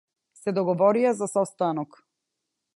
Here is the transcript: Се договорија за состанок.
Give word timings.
Се 0.39 0.53
договорија 0.59 1.13
за 1.19 1.29
состанок. 1.35 2.03